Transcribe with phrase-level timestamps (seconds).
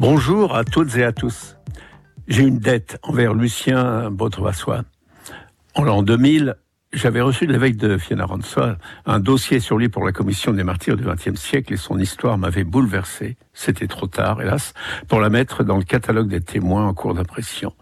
[0.00, 1.58] Bonjour à toutes et à tous.
[2.26, 4.84] J'ai une dette envers Lucien Baudrevassois.
[5.74, 6.56] En l'an 2000,
[6.94, 10.96] j'avais reçu de l'évêque de Fianarantsoa un dossier sur lui pour la commission des martyrs
[10.96, 13.36] du XXe siècle et son histoire m'avait bouleversé.
[13.52, 14.72] C'était trop tard, hélas,
[15.06, 17.74] pour la mettre dans le catalogue des témoins en cours d'impression.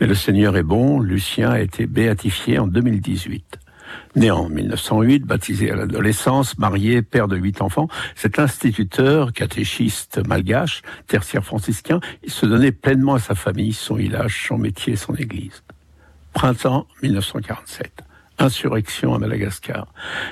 [0.00, 3.49] Mais le Seigneur est bon, Lucien a été béatifié en 2018.
[4.16, 10.82] Né en 1908, baptisé à l'adolescence, marié, père de huit enfants, cet instituteur, catéchiste malgache,
[11.06, 15.62] tertiaire franciscain, il se donnait pleinement à sa famille, son village, son métier, son église.
[16.32, 18.04] Printemps 1947
[18.40, 19.86] insurrection à Madagascar.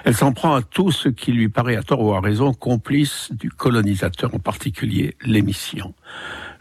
[0.05, 3.31] Elle s'en prend à tout ce qui lui paraît à tort ou à raison complice
[3.33, 5.95] du colonisateur, en particulier les missions.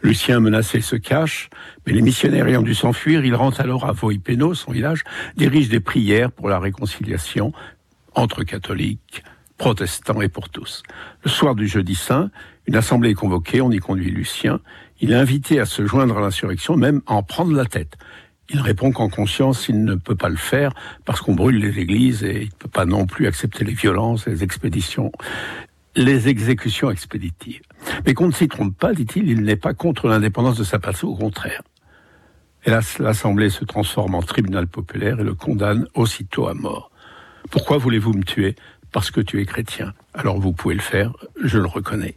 [0.02, 1.50] Lucien menacé se cache,
[1.86, 5.02] mais les missionnaires ayant dû s'enfuir, il rentre alors à Voipeno, son village,
[5.36, 7.52] dirige des prières pour la réconciliation
[8.14, 9.22] entre catholiques,
[9.56, 10.82] protestants et pour tous.
[11.24, 12.30] Le soir du jeudi saint,
[12.66, 14.60] une assemblée est convoquée, on y conduit Lucien.
[15.00, 17.96] Il est invité à se joindre à l'insurrection, même à en prendre la tête.
[18.50, 20.72] Il répond qu'en conscience, il ne peut pas le faire
[21.04, 24.26] parce qu'on brûle les églises et il ne peut pas non plus accepter les violences,
[24.26, 25.12] les expéditions,
[25.94, 27.60] les exécutions expéditives.
[28.06, 31.06] Mais qu'on ne s'y trompe pas, dit-il, il n'est pas contre l'indépendance de sa patrie,
[31.06, 31.62] au contraire.
[32.64, 36.90] Hélas, l'Assemblée se transforme en tribunal populaire et le condamne aussitôt à mort.
[37.50, 38.56] Pourquoi voulez-vous me tuer?
[38.92, 39.92] Parce que tu es chrétien.
[40.14, 42.16] Alors vous pouvez le faire, je le reconnais.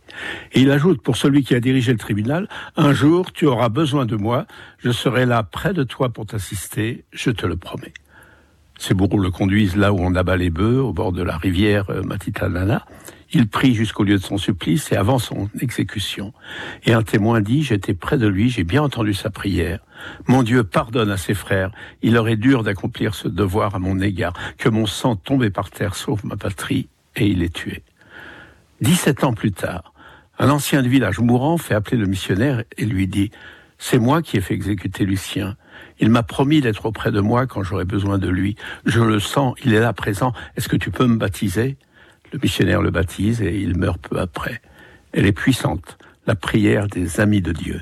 [0.53, 4.05] Et il ajoute, pour celui qui a dirigé le tribunal, un jour tu auras besoin
[4.05, 4.45] de moi,
[4.79, 7.93] je serai là près de toi pour t'assister, je te le promets.
[8.77, 11.89] Ces bourreaux le conduisent là où on abat les bœufs, au bord de la rivière
[11.91, 12.85] euh, Matitanana.
[13.33, 16.33] Il prie jusqu'au lieu de son supplice et avant son exécution.
[16.85, 19.79] Et un témoin dit, j'étais près de lui, j'ai bien entendu sa prière.
[20.27, 21.71] Mon Dieu pardonne à ses frères,
[22.01, 25.69] il leur est dur d'accomplir ce devoir à mon égard, que mon sang tombé par
[25.69, 27.83] terre sauve ma patrie, et il est tué.
[28.81, 29.93] Dix-sept ans plus tard,
[30.39, 33.31] un ancien de village mourant fait appeler le missionnaire et lui dit,
[33.77, 35.55] c'est moi qui ai fait exécuter Lucien.
[35.99, 38.55] Il m'a promis d'être auprès de moi quand j'aurai besoin de lui.
[38.85, 40.33] Je le sens, il est là présent.
[40.55, 41.77] Est-ce que tu peux me baptiser?
[42.31, 44.61] Le missionnaire le baptise et il meurt peu après.
[45.13, 45.97] Elle est puissante,
[46.27, 47.79] la prière des amis de Dieu.